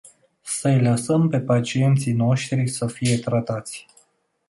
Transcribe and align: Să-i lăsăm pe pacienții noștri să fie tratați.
Să-i 0.41 0.81
lăsăm 0.81 1.29
pe 1.29 1.39
pacienții 1.39 2.13
noștri 2.13 2.67
să 2.67 2.87
fie 2.87 3.17
tratați. 3.19 3.87